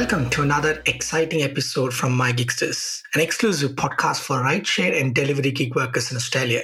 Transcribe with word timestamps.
Welcome 0.00 0.30
to 0.30 0.40
another 0.40 0.82
exciting 0.86 1.42
episode 1.42 1.92
from 1.92 2.16
My 2.16 2.32
Gigsters, 2.32 3.02
an 3.14 3.20
exclusive 3.20 3.72
podcast 3.72 4.20
for 4.22 4.36
rideshare 4.36 4.98
and 4.98 5.14
delivery 5.14 5.50
gig 5.50 5.76
workers 5.76 6.10
in 6.10 6.16
Australia. 6.16 6.62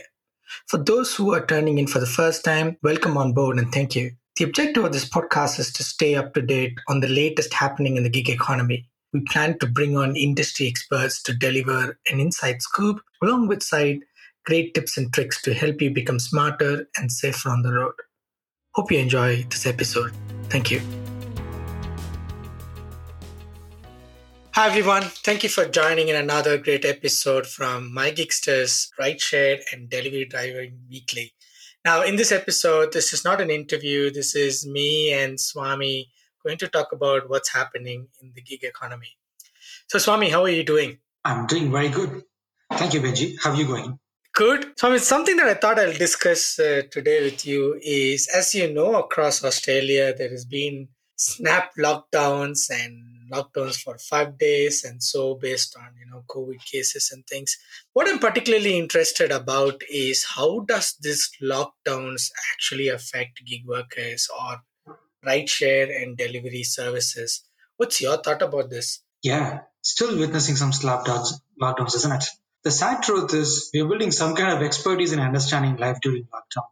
For 0.69 0.79
those 0.79 1.15
who 1.15 1.35
are 1.35 1.45
turning 1.45 1.77
in 1.77 1.87
for 1.87 1.99
the 1.99 2.07
first 2.07 2.47
time, 2.47 2.79
welcome 2.83 3.19
on 3.19 3.35
board 3.35 3.59
and 3.59 3.71
thank 3.71 3.95
you. 3.95 4.13
The 4.37 4.45
objective 4.45 4.85
of 4.85 4.95
this 4.95 5.07
podcast 5.07 5.59
is 5.59 5.71
to 5.75 5.85
stay 5.85 6.15
up 6.15 6.33
to 6.33 6.41
date 6.41 6.79
on 6.89 7.01
the 7.01 7.09
latest 7.09 7.53
happening 7.53 7.99
in 7.99 8.05
the 8.05 8.09
gig 8.09 8.31
economy. 8.31 8.89
We 9.13 9.21
plan 9.29 9.59
to 9.59 9.67
bring 9.67 9.99
on 9.99 10.17
industry 10.17 10.67
experts 10.67 11.23
to 11.25 11.35
deliver 11.35 11.99
an 12.11 12.21
inside 12.21 12.63
scoop, 12.63 13.03
along 13.23 13.49
with 13.49 13.63
side 13.63 13.99
great 14.47 14.73
tips 14.73 14.97
and 14.97 15.13
tricks 15.13 15.43
to 15.43 15.53
help 15.53 15.83
you 15.83 15.91
become 15.91 16.19
smarter 16.19 16.89
and 16.97 17.13
safer 17.13 17.51
on 17.51 17.61
the 17.61 17.75
road. 17.75 17.95
Hope 18.73 18.91
you 18.91 18.99
enjoy 18.99 19.43
this 19.51 19.67
episode. 19.67 20.13
Thank 20.45 20.71
you. 20.71 20.81
Hi, 24.57 24.69
everyone. 24.69 25.03
Thank 25.03 25.43
you 25.43 25.51
for 25.51 25.67
joining 25.67 26.09
in 26.09 26.17
another 26.17 26.57
great 26.57 26.87
episode 26.87 27.47
from 27.47 27.93
My 27.93 28.11
Gigsters 28.11 28.89
Rideshare 28.99 29.61
and 29.71 29.91
Delivery 29.91 30.25
Driving 30.25 30.79
Weekly. 30.89 31.35
Now, 31.85 32.01
in 32.01 32.17
this 32.17 32.33
episode, 32.33 32.95
this 32.95 33.13
is 33.13 33.23
not 33.23 33.43
an 33.43 33.51
interview. 33.51 34.11
This 34.11 34.35
is 34.35 34.67
me 34.67 35.13
and 35.13 35.39
Swami 35.39 36.09
going 36.43 36.57
to 36.57 36.69
talk 36.69 36.93
about 36.93 37.29
what's 37.29 37.53
happening 37.53 38.09
in 38.23 38.33
the 38.35 38.41
gig 38.41 38.65
economy. 38.65 39.19
So, 39.89 39.99
Swami, 39.99 40.31
how 40.31 40.43
are 40.45 40.49
you 40.49 40.65
doing? 40.65 41.01
I'm 41.23 41.47
doing 41.47 41.71
very 41.71 41.91
good. 41.91 42.23
Thank 42.73 42.95
you, 42.95 43.03
Benji. 43.03 43.37
How 43.45 43.51
are 43.51 43.57
you 43.57 43.67
going? 43.67 43.99
Good. 44.33 44.73
So, 44.79 44.89
I 44.89 44.93
mean, 44.93 45.01
something 45.01 45.37
that 45.37 45.49
I 45.49 45.55
thought 45.55 45.79
I'll 45.79 45.93
discuss 45.93 46.59
uh, 46.59 46.81
today 46.91 47.23
with 47.23 47.45
you 47.45 47.79
is, 47.83 48.27
as 48.35 48.55
you 48.55 48.73
know, 48.73 48.95
across 48.95 49.45
Australia, 49.45 50.15
there 50.17 50.31
has 50.31 50.47
been 50.47 50.89
snap 51.15 51.73
lockdowns 51.79 52.71
and 52.71 53.16
lockdowns 53.33 53.77
for 53.77 53.99
five 53.99 54.39
days 54.39 54.85
and 54.85 55.03
so 55.03 55.35
based 55.35 55.77
on 55.77 55.91
you 55.99 56.07
know 56.11 56.25
covid 56.29 56.65
cases 56.65 57.11
and 57.13 57.27
things. 57.27 57.57
What 57.93 58.09
i'm 58.09 58.19
particularly 58.19 58.79
interested 58.79 59.31
about 59.31 59.83
is 59.91 60.25
how 60.25 60.61
does 60.61 60.97
this 61.01 61.31
lockdowns 61.43 62.31
actually 62.53 62.89
affect 62.89 63.45
gig 63.45 63.67
workers 63.67 64.29
or 64.41 64.63
rideshare 65.27 66.03
and 66.03 66.17
delivery 66.17 66.63
services? 66.63 67.43
What's 67.77 68.01
your 68.01 68.17
thought 68.19 68.43
about 68.43 68.71
this? 68.71 69.01
Yeah 69.23 69.61
still 69.87 70.19
witnessing 70.19 70.57
some 70.57 70.73
lockdowns 70.73 71.29
lockdowns 71.63 71.95
isn't 71.95 72.13
it? 72.13 72.25
The 72.65 72.73
sad 72.73 73.03
truth 73.05 73.33
is 73.35 73.71
we're 73.73 73.87
building 73.87 74.11
some 74.11 74.35
kind 74.35 74.57
of 74.57 74.63
expertise 74.63 75.13
in 75.13 75.21
understanding 75.21 75.77
life 75.77 75.99
during 76.03 76.25
lockdown. 76.25 76.67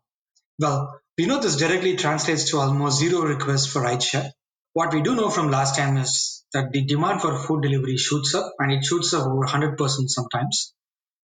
Well 0.59 1.01
we 1.17 1.27
know 1.27 1.41
this 1.41 1.57
directly 1.57 1.97
translates 1.97 2.51
to 2.51 2.59
almost 2.59 2.99
zero 2.99 3.21
requests 3.23 3.69
for 3.69 3.83
rideshare. 3.83 4.31
What 4.73 4.93
we 4.93 5.03
do 5.03 5.15
know 5.15 5.31
from 5.31 5.53
last 5.53 5.77
time 5.77 5.97
is 5.97 6.44
that 6.55 6.73
the 6.73 6.85
demand 6.85 7.21
for 7.21 7.37
food 7.37 7.63
delivery 7.63 7.97
shoots 7.97 8.35
up 8.35 8.53
and 8.59 8.73
it 8.73 8.85
shoots 8.85 9.13
up 9.13 9.27
over 9.27 9.47
100% 9.47 9.77
sometimes. 10.09 10.73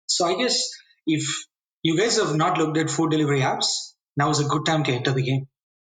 So 0.07 0.27
I 0.27 0.37
guess 0.37 0.69
if 1.07 1.25
you 1.83 1.97
guys 1.97 2.19
have 2.19 2.37
not 2.37 2.59
looked 2.59 2.77
at 2.77 2.91
food 2.91 3.11
delivery 3.11 3.41
apps, 3.41 3.95
now 4.17 4.31
is 4.31 4.41
a 4.41 4.45
good 4.49 4.67
time 4.67 4.85
to 4.85 4.93
enter 4.93 5.13
the 5.13 5.23
game. 5.23 5.47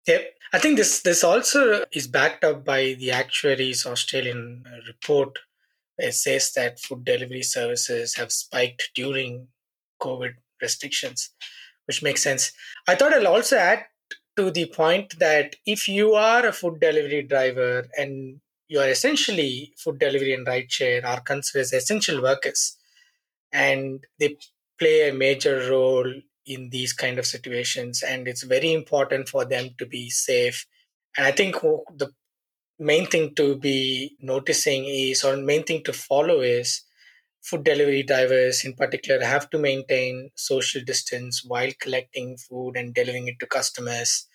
Yep. 0.07 0.33
I 0.53 0.59
think 0.59 0.77
this 0.77 1.01
this 1.01 1.23
also 1.23 1.83
is 1.91 2.07
backed 2.07 2.43
up 2.43 2.63
by 2.63 2.95
the 2.97 3.11
actuaries 3.11 3.85
Australian 3.85 4.63
report. 4.87 5.39
It 5.97 6.13
says 6.13 6.53
that 6.53 6.79
food 6.79 7.03
delivery 7.03 7.43
services 7.43 8.15
have 8.15 8.31
spiked 8.31 8.91
during 8.95 9.49
COVID 10.01 10.35
restrictions, 10.61 11.31
which 11.85 12.01
makes 12.01 12.23
sense. 12.23 12.51
I 12.87 12.95
thought 12.95 13.13
I'll 13.13 13.27
also 13.27 13.57
add 13.57 13.85
to 14.37 14.51
the 14.51 14.67
point 14.67 15.19
that 15.19 15.55
if 15.65 15.87
you 15.87 16.13
are 16.13 16.45
a 16.45 16.53
food 16.53 16.79
delivery 16.79 17.23
driver 17.23 17.87
and 17.97 18.39
you 18.67 18.79
are 18.79 18.89
essentially 18.89 19.73
food 19.77 19.99
delivery 19.99 20.33
and 20.33 20.45
rideshare 20.47 21.03
are 21.03 21.21
considered 21.21 21.61
as 21.61 21.73
essential 21.73 22.21
workers. 22.21 22.77
And 23.51 24.05
they 24.19 24.37
play 24.79 25.09
a 25.09 25.13
major 25.13 25.69
role 25.69 26.11
in 26.45 26.69
these 26.69 26.93
kind 26.93 27.19
of 27.19 27.25
situations. 27.25 28.03
And 28.03 28.27
it's 28.27 28.43
very 28.43 28.73
important 28.73 29.29
for 29.29 29.45
them 29.45 29.71
to 29.79 29.85
be 29.85 30.09
safe. 30.09 30.67
And 31.17 31.25
i 31.27 31.31
think 31.31 31.55
the 31.61 32.09
main 32.79 33.05
thing 33.07 33.33
to 33.35 33.55
be 33.57 34.15
noticing 34.19 34.85
is 34.85 35.23
or 35.23 35.35
main 35.37 35.63
thing 35.63 35.83
to 35.83 35.93
follow 35.93 36.41
is 36.41 36.81
food 37.41 37.63
delivery 37.63 38.03
drivers 38.03 38.63
in 38.65 38.73
particular 38.73 39.23
have 39.25 39.49
to 39.49 39.57
maintain 39.57 40.29
social 40.35 40.81
distance 40.83 41.43
while 41.45 41.71
collecting 41.79 42.37
food 42.37 42.75
and 42.77 42.93
delivering 42.93 43.27
it 43.27 43.39
to 43.39 43.47
customers 43.47 44.27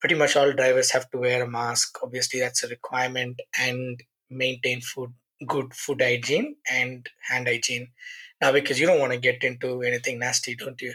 pretty 0.00 0.14
much 0.14 0.36
all 0.36 0.52
drivers 0.52 0.90
have 0.90 1.10
to 1.10 1.18
wear 1.18 1.42
a 1.42 1.48
mask. 1.48 1.98
Obviously 2.02 2.40
that's 2.40 2.64
a 2.64 2.68
requirement 2.68 3.40
and 3.58 4.02
maintain 4.30 4.80
food 4.80 5.12
good 5.46 5.72
food 5.74 6.02
hygiene 6.02 6.56
and 6.70 7.08
hand 7.28 7.48
hygiene. 7.48 7.88
Now 8.40 8.52
because 8.52 8.78
you 8.78 8.86
don't 8.86 9.00
want 9.00 9.12
to 9.12 9.18
get 9.18 9.42
into 9.44 9.82
anything 9.82 10.18
nasty 10.18 10.54
don't 10.54 10.80
you? 10.80 10.94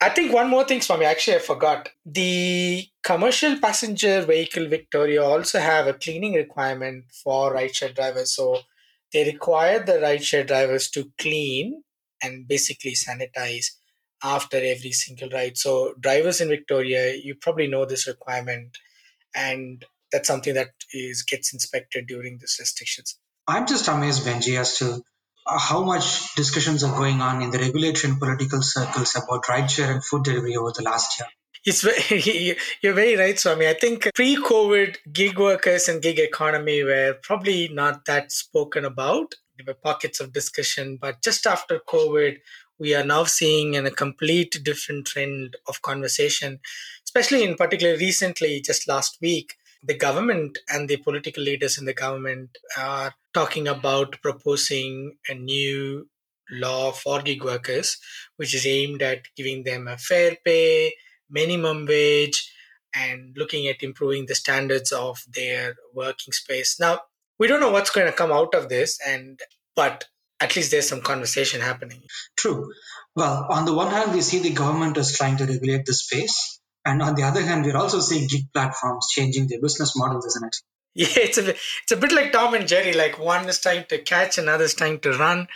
I 0.00 0.08
think 0.08 0.32
one 0.32 0.50
more 0.50 0.64
thing 0.64 0.80
swami 0.80 1.04
actually 1.04 1.36
i 1.36 1.40
forgot. 1.40 1.88
The 2.04 2.86
commercial 3.04 3.58
passenger 3.58 4.22
vehicle 4.22 4.68
victoria 4.68 5.22
also 5.22 5.60
have 5.60 5.86
a 5.86 5.94
cleaning 5.94 6.34
requirement 6.34 7.04
for 7.22 7.54
rideshare 7.54 7.94
drivers. 7.94 8.34
So 8.34 8.58
they 9.12 9.24
require 9.24 9.84
the 9.84 9.94
rideshare 9.94 10.46
drivers 10.46 10.90
to 10.90 11.12
clean 11.18 11.82
and 12.22 12.48
basically 12.48 12.92
sanitize 12.94 13.66
after 14.22 14.56
every 14.56 14.92
single 14.92 15.28
ride. 15.30 15.58
So 15.58 15.94
drivers 15.98 16.40
in 16.40 16.48
Victoria, 16.48 17.14
you 17.14 17.34
probably 17.34 17.66
know 17.66 17.84
this 17.84 18.06
requirement, 18.06 18.78
and 19.34 19.84
that's 20.10 20.28
something 20.28 20.54
that 20.54 20.70
is 20.92 21.22
gets 21.22 21.52
inspected 21.52 22.06
during 22.06 22.38
these 22.38 22.56
restrictions. 22.60 23.18
I'm 23.48 23.66
just 23.66 23.88
amazed, 23.88 24.24
Benji, 24.24 24.58
as 24.58 24.78
to 24.78 25.02
uh, 25.46 25.58
how 25.58 25.82
much 25.82 26.34
discussions 26.36 26.84
are 26.84 26.96
going 26.96 27.20
on 27.20 27.42
in 27.42 27.50
the 27.50 27.58
regulatory 27.58 28.12
and 28.12 28.20
political 28.20 28.62
circles 28.62 29.16
about 29.16 29.44
rideshare 29.44 29.90
and 29.90 30.04
food 30.04 30.22
delivery 30.22 30.56
over 30.56 30.72
the 30.76 30.82
last 30.82 31.18
year. 31.18 31.28
It's 31.64 31.82
very, 31.82 32.56
you're 32.82 32.94
very 32.94 33.16
right, 33.16 33.38
Swami. 33.38 33.68
I 33.68 33.74
think 33.74 34.08
pre-COVID 34.14 34.96
gig 35.12 35.38
workers 35.38 35.88
and 35.88 36.02
gig 36.02 36.18
economy 36.18 36.82
were 36.82 37.16
probably 37.22 37.68
not 37.68 38.04
that 38.04 38.30
spoken 38.32 38.84
about. 38.84 39.34
There 39.56 39.66
were 39.66 39.80
pockets 39.80 40.20
of 40.20 40.32
discussion, 40.32 40.98
but 41.00 41.22
just 41.22 41.46
after 41.46 41.80
COVID, 41.88 42.38
we 42.82 42.96
are 42.96 43.04
now 43.04 43.22
seeing 43.22 43.74
in 43.74 43.86
a 43.86 43.92
complete 43.92 44.58
different 44.64 45.06
trend 45.06 45.56
of 45.68 45.82
conversation, 45.82 46.58
especially 47.04 47.44
in 47.44 47.54
particular 47.54 47.96
recently, 47.96 48.60
just 48.60 48.88
last 48.88 49.18
week, 49.22 49.54
the 49.84 49.96
government 49.96 50.58
and 50.68 50.88
the 50.88 50.96
political 50.96 51.44
leaders 51.44 51.78
in 51.78 51.84
the 51.84 51.94
government 51.94 52.58
are 52.76 53.14
talking 53.34 53.68
about 53.68 54.20
proposing 54.20 55.16
a 55.28 55.34
new 55.34 56.08
law 56.50 56.90
for 56.90 57.22
gig 57.22 57.44
workers, 57.44 57.98
which 58.36 58.52
is 58.52 58.66
aimed 58.66 59.00
at 59.00 59.28
giving 59.36 59.62
them 59.62 59.86
a 59.86 59.96
fair 59.96 60.36
pay, 60.44 60.92
minimum 61.30 61.86
wage 61.86 62.52
and 62.96 63.36
looking 63.36 63.68
at 63.68 63.84
improving 63.84 64.26
the 64.26 64.34
standards 64.34 64.90
of 64.90 65.22
their 65.32 65.76
working 65.94 66.32
space. 66.32 66.80
Now, 66.80 67.02
we 67.38 67.46
don't 67.46 67.60
know 67.60 67.70
what's 67.70 67.90
going 67.90 68.08
to 68.08 68.12
come 68.12 68.32
out 68.32 68.56
of 68.56 68.68
this 68.68 68.98
and 69.06 69.38
but 69.76 70.06
at 70.42 70.56
least 70.56 70.70
there's 70.70 70.88
some 70.88 71.00
conversation 71.00 71.60
happening. 71.60 72.02
True. 72.36 72.72
Well, 73.14 73.46
on 73.50 73.64
the 73.64 73.74
one 73.74 73.90
hand, 73.90 74.12
we 74.12 74.20
see 74.20 74.40
the 74.40 74.52
government 74.52 74.96
is 74.96 75.16
trying 75.16 75.36
to 75.36 75.46
regulate 75.46 75.86
the 75.86 75.94
space. 75.94 76.60
And 76.84 77.00
on 77.00 77.14
the 77.14 77.22
other 77.22 77.42
hand, 77.42 77.64
we're 77.64 77.76
also 77.76 78.00
seeing 78.00 78.26
gig 78.28 78.52
platforms 78.52 79.06
changing 79.10 79.46
their 79.48 79.60
business 79.60 79.96
models, 79.96 80.26
isn't 80.26 80.46
it? 80.46 80.56
Yeah, 80.94 81.06
it's 81.16 81.38
a 81.38 81.48
it's 81.48 81.92
a 81.92 81.96
bit 81.96 82.12
like 82.12 82.32
Tom 82.32 82.52
and 82.52 82.68
Jerry. 82.68 82.92
Like 82.92 83.18
one 83.18 83.48
is 83.48 83.58
trying 83.58 83.86
to 83.88 84.02
catch, 84.02 84.36
another 84.36 84.64
is 84.64 84.74
trying 84.74 85.00
to 85.00 85.12
run. 85.16 85.48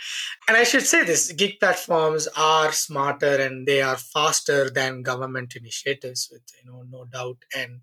And 0.47 0.57
I 0.57 0.63
should 0.63 0.81
say 0.81 1.03
this: 1.03 1.31
gig 1.31 1.59
platforms 1.59 2.27
are 2.35 2.71
smarter 2.71 3.35
and 3.35 3.67
they 3.67 3.83
are 3.83 3.97
faster 3.97 4.71
than 4.71 5.03
government 5.03 5.55
initiatives, 5.55 6.27
with 6.31 6.41
you 6.57 6.71
know 6.71 6.81
no 6.89 7.05
doubt. 7.05 7.37
And 7.55 7.81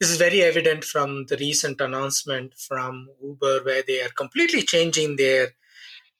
this 0.00 0.10
is 0.10 0.16
very 0.16 0.42
evident 0.42 0.82
from 0.82 1.26
the 1.26 1.36
recent 1.36 1.80
announcement 1.80 2.54
from 2.54 3.06
Uber, 3.22 3.62
where 3.62 3.84
they 3.86 4.02
are 4.02 4.08
completely 4.08 4.62
changing 4.62 5.14
their 5.14 5.50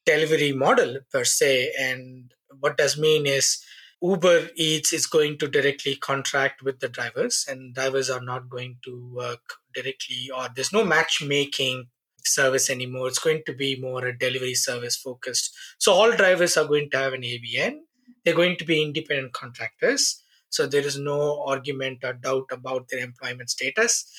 delivery 0.06 0.52
model 0.52 0.98
per 1.12 1.24
se. 1.24 1.72
And 1.78 2.32
what 2.58 2.76
does 2.76 2.98
mean 2.98 3.26
is 3.26 3.62
Uber 4.02 4.48
Eats 4.56 4.92
is 4.92 5.06
going 5.06 5.36
to 5.38 5.48
directly 5.48 5.94
contract 5.96 6.62
with 6.62 6.80
the 6.80 6.88
drivers, 6.88 7.44
and 7.48 7.74
drivers 7.74 8.08
are 8.08 8.22
not 8.22 8.48
going 8.48 8.78
to 8.84 9.12
work 9.14 9.42
directly, 9.74 10.30
or 10.34 10.48
there's 10.54 10.72
no 10.72 10.84
matchmaking 10.84 11.88
service 12.24 12.70
anymore. 12.70 13.08
It's 13.08 13.18
going 13.18 13.42
to 13.46 13.52
be 13.54 13.80
more 13.80 14.06
a 14.06 14.16
delivery 14.16 14.54
service 14.54 14.96
focused. 14.96 15.54
So 15.78 15.92
all 15.92 16.16
drivers 16.16 16.56
are 16.56 16.66
going 16.66 16.90
to 16.90 16.98
have 16.98 17.12
an 17.12 17.22
ABN. 17.22 17.80
They're 18.24 18.34
going 18.34 18.56
to 18.56 18.64
be 18.64 18.82
independent 18.82 19.32
contractors. 19.32 20.22
So 20.48 20.66
there 20.66 20.82
is 20.82 20.98
no 20.98 21.42
argument 21.46 22.02
or 22.02 22.12
doubt 22.14 22.46
about 22.50 22.88
their 22.88 23.00
employment 23.00 23.50
status. 23.50 24.10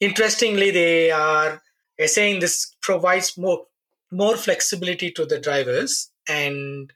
Interestingly, 0.00 0.70
they 0.70 1.10
are 1.10 1.60
saying 2.06 2.40
this 2.40 2.74
provides 2.80 3.36
more 3.36 3.66
more 4.14 4.36
flexibility 4.36 5.10
to 5.10 5.26
the 5.26 5.38
drivers 5.38 6.10
and 6.28 6.92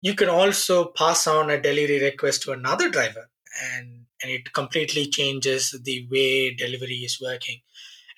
you 0.00 0.14
can 0.14 0.28
also 0.28 0.86
pass 0.86 1.26
on 1.26 1.50
a 1.50 1.60
delivery 1.60 2.02
request 2.02 2.42
to 2.42 2.52
another 2.52 2.90
driver 2.90 3.30
and, 3.74 4.06
and 4.22 4.30
it 4.30 4.52
completely 4.52 5.06
changes 5.06 5.78
the 5.84 6.06
way 6.10 6.54
delivery 6.54 6.96
is 6.96 7.20
working. 7.20 7.60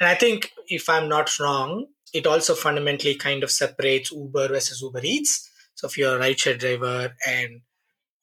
And 0.01 0.09
I 0.09 0.15
think 0.15 0.51
if 0.67 0.89
I'm 0.89 1.09
not 1.09 1.39
wrong, 1.39 1.87
it 2.13 2.27
also 2.27 2.55
fundamentally 2.55 3.15
kind 3.15 3.43
of 3.43 3.51
separates 3.51 4.11
Uber 4.11 4.49
versus 4.49 4.81
Uber 4.83 5.01
Eats. 5.03 5.51
So 5.75 5.87
if 5.87 5.99
you're 5.99 6.17
a 6.17 6.21
rideshare 6.21 6.59
driver 6.59 7.15
and 7.27 7.61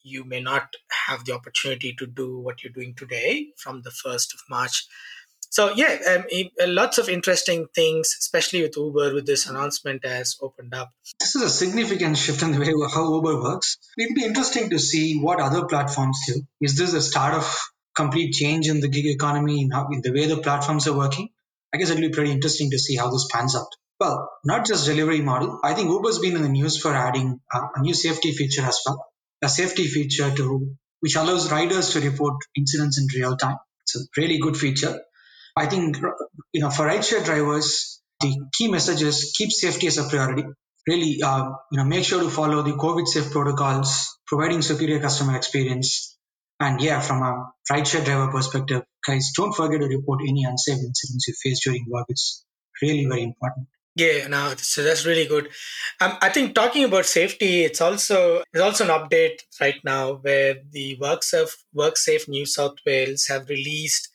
you 0.03 0.23
may 0.23 0.41
not 0.41 0.75
have 1.07 1.25
the 1.25 1.33
opportunity 1.33 1.93
to 1.93 2.07
do 2.07 2.39
what 2.39 2.63
you're 2.63 2.73
doing 2.73 2.95
today 2.95 3.49
from 3.57 3.81
the 3.83 3.91
1st 3.91 4.33
of 4.33 4.39
March. 4.49 4.87
So 5.51 5.73
yeah, 5.75 5.97
um, 6.07 6.25
lots 6.65 6.97
of 6.97 7.09
interesting 7.09 7.67
things, 7.75 8.15
especially 8.19 8.61
with 8.61 8.77
Uber, 8.77 9.13
with 9.13 9.25
this 9.25 9.47
announcement 9.47 10.05
has 10.05 10.37
opened 10.41 10.73
up. 10.73 10.91
This 11.19 11.35
is 11.35 11.41
a 11.41 11.49
significant 11.49 12.17
shift 12.17 12.41
in 12.41 12.53
the 12.53 12.59
way 12.59 12.67
how 12.93 13.13
Uber 13.15 13.41
works. 13.41 13.77
It'd 13.97 14.15
be 14.15 14.23
interesting 14.23 14.69
to 14.69 14.79
see 14.79 15.19
what 15.19 15.41
other 15.41 15.65
platforms 15.65 16.17
do. 16.25 16.41
Is 16.61 16.77
this 16.77 16.93
a 16.93 17.01
start 17.01 17.33
of 17.33 17.53
complete 17.93 18.33
change 18.33 18.69
in 18.69 18.79
the 18.79 18.87
gig 18.87 19.05
economy 19.05 19.61
in, 19.61 19.71
how, 19.71 19.89
in 19.91 20.01
the 20.01 20.13
way 20.13 20.25
the 20.27 20.37
platforms 20.37 20.87
are 20.87 20.97
working? 20.97 21.27
I 21.73 21.77
guess 21.77 21.89
it'll 21.89 22.01
be 22.01 22.13
pretty 22.13 22.31
interesting 22.31 22.71
to 22.71 22.79
see 22.79 22.95
how 22.95 23.11
this 23.11 23.27
pans 23.29 23.53
out. 23.53 23.67
Well, 23.99 24.31
not 24.45 24.65
just 24.65 24.85
delivery 24.85 25.21
model. 25.21 25.59
I 25.65 25.73
think 25.73 25.89
Uber's 25.89 26.19
been 26.19 26.37
in 26.37 26.43
the 26.43 26.49
news 26.49 26.81
for 26.81 26.93
adding 26.93 27.41
uh, 27.53 27.67
a 27.75 27.81
new 27.81 27.93
safety 27.93 28.31
feature 28.31 28.63
as 28.63 28.79
well. 28.85 29.05
A 29.41 29.49
safety 29.49 29.87
feature 29.87 30.33
to 30.33 30.75
which 31.01 31.15
allows 31.15 31.51
riders 31.51 31.89
to 31.91 31.99
report 31.99 32.35
incidents 32.55 32.97
in 32.99 33.07
real 33.19 33.35
time. 33.35 33.57
It's 33.83 33.95
a 33.97 33.99
really 34.15 34.37
good 34.37 34.55
feature. 34.55 34.97
I 35.55 35.65
think 35.67 35.97
you 36.53 36.61
know 36.61 36.69
for 36.69 36.85
rideshare 36.85 37.23
drivers, 37.23 38.01
the 38.21 38.35
key 38.53 38.69
message 38.71 39.01
is 39.01 39.33
keep 39.37 39.51
safety 39.51 39.87
as 39.87 39.97
a 39.97 40.07
priority. 40.07 40.43
Really, 40.87 41.21
uh, 41.23 41.51
you 41.71 41.77
know, 41.77 41.83
make 41.83 42.03
sure 42.05 42.21
to 42.21 42.29
follow 42.29 42.63
the 42.63 42.71
COVID 42.71 43.07
safe 43.07 43.31
protocols, 43.31 44.17
providing 44.25 44.63
superior 44.63 44.99
customer 44.99 45.35
experience, 45.35 46.17
and 46.59 46.81
yeah, 46.81 47.01
from 47.01 47.21
a 47.21 47.51
rideshare 47.71 48.03
driver 48.03 48.31
perspective, 48.31 48.83
guys, 49.05 49.31
don't 49.35 49.53
forget 49.53 49.79
to 49.79 49.87
report 49.87 50.21
any 50.27 50.43
unsafe 50.43 50.77
incidents 50.77 51.27
you 51.27 51.33
face 51.43 51.63
during 51.63 51.85
work. 51.87 52.05
It's 52.09 52.43
really 52.81 53.05
very 53.05 53.23
important. 53.23 53.67
Yeah, 53.95 54.27
no, 54.27 54.53
so 54.57 54.83
that's 54.83 55.05
really 55.05 55.25
good. 55.25 55.49
Um, 55.99 56.17
I 56.21 56.29
think 56.29 56.55
talking 56.55 56.85
about 56.85 57.05
safety, 57.05 57.63
it's 57.63 57.81
also 57.81 58.41
there's 58.53 58.63
also 58.63 58.85
an 58.85 58.89
update 58.89 59.41
right 59.59 59.75
now 59.83 60.13
where 60.13 60.55
the 60.71 60.97
WorkSafe 61.01 61.51
WorkSafe 61.75 62.29
New 62.29 62.45
South 62.45 62.75
Wales 62.85 63.25
have 63.27 63.49
released 63.49 64.07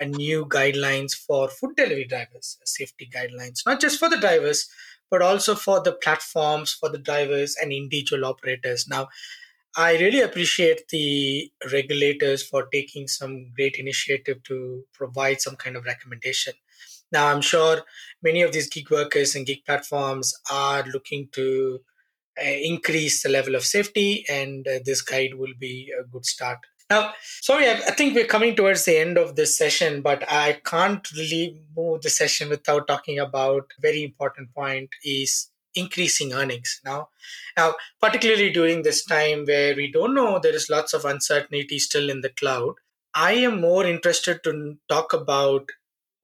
a 0.00 0.06
new 0.06 0.46
guidelines 0.46 1.14
for 1.14 1.48
food 1.48 1.76
delivery 1.76 2.04
drivers, 2.04 2.58
safety 2.64 3.08
guidelines, 3.14 3.64
not 3.66 3.80
just 3.80 3.98
for 3.98 4.08
the 4.08 4.18
drivers, 4.18 4.68
but 5.10 5.22
also 5.22 5.54
for 5.54 5.80
the 5.80 5.92
platforms, 5.92 6.72
for 6.72 6.88
the 6.88 6.98
drivers 6.98 7.56
and 7.60 7.72
individual 7.72 8.24
operators. 8.24 8.88
Now, 8.88 9.08
I 9.76 9.96
really 9.98 10.20
appreciate 10.20 10.88
the 10.88 11.50
regulators 11.72 12.42
for 12.42 12.66
taking 12.66 13.08
some 13.08 13.52
great 13.54 13.76
initiative 13.76 14.42
to 14.44 14.84
provide 14.92 15.40
some 15.40 15.56
kind 15.56 15.76
of 15.76 15.84
recommendation. 15.84 16.54
Now, 17.10 17.28
I'm 17.28 17.40
sure 17.40 17.82
many 18.22 18.42
of 18.42 18.52
these 18.52 18.68
gig 18.68 18.90
workers 18.90 19.34
and 19.34 19.46
gig 19.46 19.64
platforms 19.64 20.34
are 20.50 20.84
looking 20.92 21.28
to 21.32 21.80
uh, 22.38 22.48
increase 22.48 23.22
the 23.22 23.28
level 23.28 23.54
of 23.54 23.64
safety, 23.64 24.24
and 24.28 24.66
uh, 24.66 24.78
this 24.84 25.02
guide 25.02 25.34
will 25.34 25.52
be 25.58 25.92
a 25.98 26.04
good 26.04 26.24
start. 26.24 26.58
Now, 26.92 27.12
sorry, 27.40 27.68
I, 27.68 27.72
I 27.72 27.92
think 27.92 28.14
we're 28.14 28.26
coming 28.26 28.54
towards 28.54 28.84
the 28.84 28.98
end 28.98 29.16
of 29.18 29.36
this 29.36 29.56
session, 29.56 30.02
but 30.02 30.24
I 30.30 30.60
can't 30.64 31.06
really 31.12 31.58
move 31.76 32.02
the 32.02 32.10
session 32.10 32.50
without 32.50 32.86
talking 32.86 33.18
about 33.18 33.72
a 33.78 33.80
very 33.80 34.02
important 34.04 34.54
point 34.54 34.90
is 35.04 35.48
increasing 35.74 36.34
earnings. 36.34 36.80
Now 36.84 37.08
now 37.56 37.74
particularly 38.00 38.50
during 38.50 38.82
this 38.82 39.04
time 39.04 39.44
where 39.46 39.74
we 39.74 39.90
don't 39.90 40.14
know 40.14 40.38
there 40.38 40.54
is 40.54 40.68
lots 40.68 40.92
of 40.92 41.04
uncertainty 41.04 41.78
still 41.78 42.10
in 42.10 42.20
the 42.20 42.28
cloud 42.40 42.74
i 43.14 43.32
am 43.32 43.60
more 43.60 43.84
interested 43.86 44.42
to 44.42 44.76
talk 44.88 45.12
about 45.12 45.70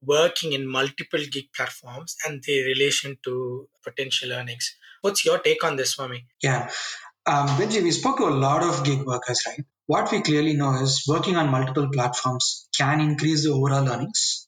working 0.03 0.53
in 0.53 0.67
multiple 0.67 1.19
gig 1.31 1.51
platforms 1.55 2.15
and 2.25 2.43
the 2.43 2.63
relation 2.63 3.17
to 3.23 3.67
potential 3.83 4.31
earnings. 4.31 4.75
What's 5.01 5.25
your 5.25 5.39
take 5.39 5.63
on 5.63 5.75
this 5.75 5.91
swami? 5.91 6.25
Yeah. 6.41 6.69
Um, 7.25 7.47
Benji, 7.49 7.83
we 7.83 7.91
spoke 7.91 8.17
to 8.17 8.25
a 8.25 8.29
lot 8.29 8.63
of 8.63 8.83
gig 8.83 9.05
workers, 9.05 9.43
right? 9.47 9.65
What 9.89 10.11
we 10.11 10.21
clearly 10.21 10.53
know 10.53 10.75
is 10.83 11.05
working 11.07 11.35
on 11.35 11.49
multiple 11.49 11.89
platforms 11.91 12.67
can 12.77 13.01
increase 13.01 13.43
the 13.43 13.53
overall 13.53 13.89
earnings. 13.89 14.47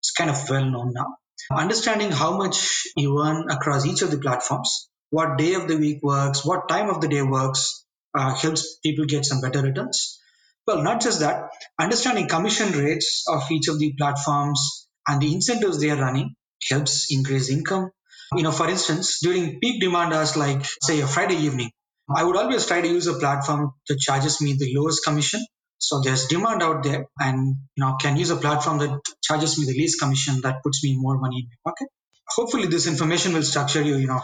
It's 0.00 0.10
kind 0.10 0.28
of 0.28 0.36
well 0.50 0.66
known 0.66 0.92
now. 0.92 1.16
Understanding 1.50 2.10
how 2.10 2.36
much 2.36 2.82
you 2.94 3.18
earn 3.18 3.50
across 3.50 3.86
each 3.86 4.02
of 4.02 4.10
the 4.10 4.18
platforms, 4.18 4.90
what 5.08 5.38
day 5.38 5.54
of 5.54 5.66
the 5.66 5.78
week 5.78 6.02
works, 6.02 6.44
what 6.44 6.68
time 6.68 6.90
of 6.90 7.00
the 7.00 7.08
day 7.08 7.22
works, 7.22 7.86
uh, 8.14 8.34
helps 8.34 8.76
people 8.84 9.06
get 9.06 9.24
some 9.24 9.40
better 9.40 9.62
returns. 9.62 10.20
Well, 10.66 10.82
not 10.82 11.00
just 11.00 11.20
that, 11.20 11.48
understanding 11.80 12.28
commission 12.28 12.72
rates 12.72 13.24
of 13.28 13.50
each 13.50 13.68
of 13.68 13.78
the 13.78 13.94
platforms 13.96 14.88
and 15.08 15.22
the 15.22 15.32
incentives 15.32 15.80
they 15.80 15.88
are 15.88 16.02
running 16.02 16.34
helps 16.70 17.06
increase 17.10 17.48
income. 17.48 17.92
You 18.36 18.42
know, 18.42 18.52
for 18.52 18.68
instance, 18.68 19.20
during 19.22 19.58
peak 19.58 19.80
demand 19.80 20.12
hours 20.12 20.36
like, 20.36 20.66
say, 20.82 21.00
a 21.00 21.06
Friday 21.06 21.36
evening, 21.36 21.70
I 22.08 22.24
would 22.24 22.36
always 22.36 22.66
try 22.66 22.80
to 22.80 22.88
use 22.88 23.06
a 23.06 23.14
platform 23.14 23.72
that 23.88 23.98
charges 23.98 24.40
me 24.40 24.54
the 24.54 24.74
lowest 24.74 25.04
commission 25.04 25.44
so 25.82 26.00
there's 26.00 26.26
demand 26.28 26.62
out 26.62 26.84
there, 26.84 27.06
and 27.18 27.56
you 27.74 27.84
know 27.84 27.96
can 28.00 28.16
use 28.16 28.30
a 28.30 28.36
platform 28.36 28.78
that 28.78 29.00
charges 29.20 29.58
me 29.58 29.66
the 29.66 29.76
least 29.76 30.00
commission 30.00 30.40
that 30.42 30.62
puts 30.62 30.82
me 30.84 30.96
more 30.96 31.18
money 31.18 31.38
in 31.40 31.48
my 31.50 31.70
pocket. 31.70 31.88
Hopefully, 32.28 32.68
this 32.68 32.86
information 32.86 33.34
will 33.34 33.42
structure 33.42 33.82
you, 33.82 33.96
you 33.96 34.06
know, 34.06 34.20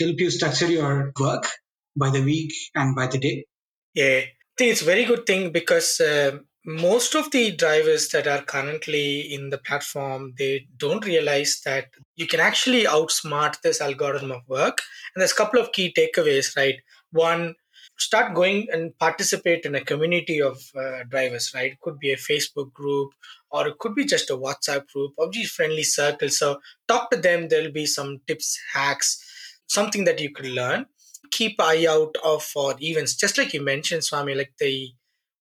help 0.00 0.20
you 0.24 0.30
structure 0.30 0.68
your 0.68 1.12
work 1.20 1.46
by 1.94 2.08
the 2.08 2.22
week 2.22 2.50
and 2.74 2.96
by 2.96 3.08
the 3.08 3.18
day. 3.18 3.44
Yeah, 3.92 4.20
I 4.20 4.54
think 4.56 4.72
it's 4.72 4.80
a 4.80 4.86
very 4.86 5.04
good 5.04 5.26
thing 5.26 5.52
because 5.52 6.00
uh, 6.00 6.38
most 6.64 7.14
of 7.14 7.30
the 7.32 7.50
drivers 7.52 8.08
that 8.10 8.26
are 8.26 8.42
currently 8.42 9.20
in 9.20 9.50
the 9.50 9.58
platform 9.58 10.32
they 10.38 10.66
don't 10.76 11.04
realize 11.04 11.60
that 11.64 11.86
you 12.14 12.26
can 12.26 12.40
actually 12.40 12.84
outsmart 12.84 13.60
this 13.62 13.80
algorithm 13.80 14.30
of 14.30 14.42
work. 14.48 14.78
And 15.14 15.20
there's 15.20 15.32
a 15.32 15.36
couple 15.36 15.60
of 15.60 15.72
key 15.72 15.92
takeaways, 15.96 16.56
right? 16.56 16.76
One, 17.10 17.56
start 17.98 18.34
going 18.34 18.68
and 18.72 18.96
participate 18.98 19.64
in 19.64 19.74
a 19.74 19.84
community 19.84 20.40
of 20.40 20.62
uh, 20.76 21.04
drivers 21.08 21.52
right? 21.54 21.72
It 21.72 21.80
could 21.80 21.98
be 21.98 22.12
a 22.12 22.16
facebook 22.16 22.72
group 22.72 23.10
or 23.50 23.68
it 23.68 23.78
could 23.78 23.94
be 23.94 24.04
just 24.04 24.30
a 24.30 24.36
whatsapp 24.36 24.86
group 24.92 25.12
just 25.32 25.54
friendly 25.54 25.82
circle 25.82 26.28
so 26.28 26.60
talk 26.88 27.10
to 27.10 27.16
them. 27.16 27.48
There'll 27.48 27.72
be 27.72 27.86
some 27.86 28.20
tips 28.26 28.58
hacks 28.72 29.22
something 29.66 30.04
that 30.04 30.20
you 30.20 30.30
could 30.32 30.46
learn. 30.46 30.86
Keep 31.30 31.60
eye 31.60 31.86
out 31.88 32.14
of 32.24 32.42
for 32.42 32.74
events. 32.80 33.14
Just 33.14 33.38
like 33.38 33.54
you 33.54 33.62
mentioned 33.62 34.04
swami 34.04 34.34
like 34.34 34.52
the 34.58 34.90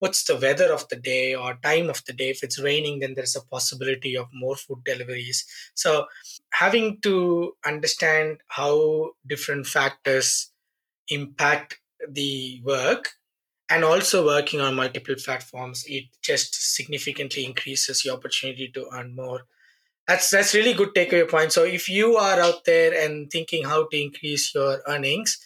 what's 0.01 0.23
the 0.23 0.35
weather 0.35 0.73
of 0.73 0.87
the 0.89 0.95
day 0.95 1.35
or 1.35 1.59
time 1.61 1.87
of 1.87 2.03
the 2.05 2.13
day? 2.13 2.31
If 2.31 2.43
it's 2.43 2.59
raining 2.59 2.99
then 2.99 3.13
there's 3.13 3.35
a 3.35 3.45
possibility 3.45 4.17
of 4.17 4.27
more 4.33 4.55
food 4.55 4.83
deliveries. 4.83 5.45
So 5.75 6.07
having 6.51 6.99
to 7.01 7.55
understand 7.63 8.39
how 8.47 9.11
different 9.27 9.67
factors 9.67 10.49
impact 11.09 11.79
the 12.09 12.61
work 12.65 13.09
and 13.69 13.83
also 13.83 14.25
working 14.25 14.59
on 14.59 14.73
multiple 14.75 15.15
platforms 15.23 15.85
it 15.87 16.05
just 16.23 16.75
significantly 16.75 17.45
increases 17.45 18.03
your 18.03 18.15
opportunity 18.15 18.69
to 18.73 18.87
earn 18.93 19.15
more. 19.15 19.41
That's 20.07 20.31
that's 20.31 20.55
really 20.55 20.73
good 20.73 20.95
takeaway 20.95 21.29
point. 21.29 21.51
So 21.51 21.63
if 21.63 21.87
you 21.87 22.17
are 22.17 22.39
out 22.39 22.65
there 22.65 22.91
and 23.05 23.29
thinking 23.29 23.65
how 23.65 23.87
to 23.87 24.01
increase 24.01 24.55
your 24.55 24.81
earnings 24.87 25.37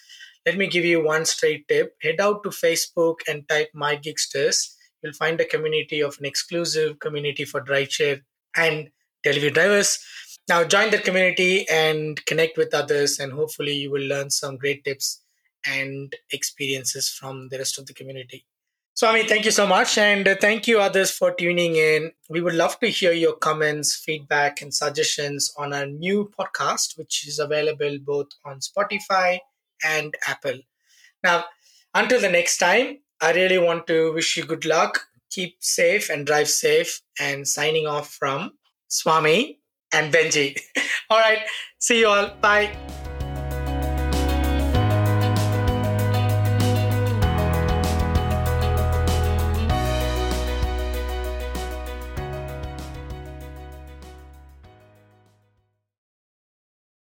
let 0.46 0.58
me 0.58 0.68
give 0.68 0.86
you 0.86 1.04
one 1.04 1.26
straight 1.26 1.68
tip 1.68 1.96
head 2.02 2.20
out 2.20 2.44
to 2.44 2.50
facebook 2.50 3.16
and 3.28 3.48
type 3.50 3.70
my 3.74 3.96
gigsters 3.96 4.76
you'll 5.02 5.14
find 5.14 5.40
a 5.40 5.46
community 5.46 6.02
of 6.02 6.18
an 6.20 6.26
exclusive 6.26 7.00
community 7.00 7.46
for 7.46 7.62
rideshare 7.62 8.22
and 8.56 8.90
delivery 9.24 9.52
drivers 9.52 10.00
now 10.48 10.64
join 10.64 10.92
the 10.92 11.00
community 11.00 11.68
and 11.70 12.24
connect 12.26 12.58
with 12.58 12.74
others 12.74 13.20
and 13.20 13.34
hopefully 13.34 13.74
you 13.74 13.92
will 13.92 14.08
learn 14.08 14.30
some 14.30 14.58
great 14.58 14.84
tips 14.84 15.22
and 15.66 16.14
experiences 16.32 17.10
from 17.10 17.50
the 17.50 17.58
rest 17.58 17.80
of 17.80 17.88
the 17.88 17.94
community. 17.94 18.46
So, 18.94 19.08
Swami, 19.08 19.28
thank 19.28 19.44
you 19.44 19.52
so 19.52 19.68
much. 19.68 19.98
And 19.98 20.38
thank 20.40 20.68
you, 20.68 20.80
others, 20.80 21.12
for 21.12 21.34
tuning 21.34 21.76
in. 21.76 22.12
We 22.30 22.42
would 22.42 22.54
love 22.54 22.80
to 22.80 22.88
hear 22.88 23.12
your 23.12 23.34
comments, 23.34 23.96
feedback, 23.96 24.62
and 24.62 24.74
suggestions 24.74 25.52
on 25.58 25.74
our 25.74 25.86
new 25.86 26.32
podcast, 26.40 26.98
which 26.98 27.28
is 27.28 27.40
available 27.40 27.98
both 28.06 28.28
on 28.46 28.60
Spotify 28.60 29.40
and 29.84 30.16
Apple. 30.28 30.60
Now, 31.24 31.46
until 31.94 32.22
the 32.22 32.30
next 32.30 32.58
time, 32.58 33.00
I 33.22 33.32
really 33.32 33.58
want 33.58 33.88
to 33.88 34.14
wish 34.14 34.38
you 34.38 34.46
good 34.46 34.66
luck. 34.66 35.08
Keep 35.32 35.58
safe 35.60 36.10
and 36.10 36.26
drive 36.26 36.50
safe. 36.50 37.02
And 37.20 37.48
signing 37.48 37.88
off 37.88 38.12
from 38.14 38.54
Swami 38.88 39.60
and 39.94 40.14
Benji. 40.14 40.60
all 41.10 41.20
right. 41.20 41.40
See 41.80 42.00
you 42.00 42.08
all. 42.08 42.30
Bye. 42.42 42.95